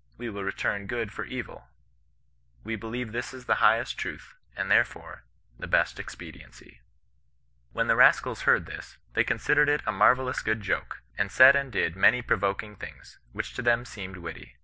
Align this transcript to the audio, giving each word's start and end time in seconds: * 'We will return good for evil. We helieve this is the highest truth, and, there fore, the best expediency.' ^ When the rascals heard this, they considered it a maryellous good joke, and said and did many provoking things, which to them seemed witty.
* 0.00 0.16
'We 0.16 0.30
will 0.30 0.44
return 0.44 0.86
good 0.86 1.12
for 1.12 1.26
evil. 1.26 1.68
We 2.62 2.74
helieve 2.78 3.12
this 3.12 3.34
is 3.34 3.44
the 3.44 3.56
highest 3.60 3.98
truth, 3.98 4.32
and, 4.56 4.70
there 4.70 4.82
fore, 4.82 5.24
the 5.58 5.66
best 5.66 6.00
expediency.' 6.00 6.80
^ 6.84 6.84
When 7.74 7.86
the 7.86 7.94
rascals 7.94 8.44
heard 8.48 8.64
this, 8.64 8.96
they 9.12 9.24
considered 9.24 9.68
it 9.68 9.82
a 9.84 9.92
maryellous 9.92 10.42
good 10.42 10.62
joke, 10.62 11.02
and 11.18 11.30
said 11.30 11.54
and 11.54 11.70
did 11.70 11.96
many 11.96 12.22
provoking 12.22 12.76
things, 12.76 13.18
which 13.32 13.52
to 13.56 13.60
them 13.60 13.84
seemed 13.84 14.16
witty. 14.16 14.56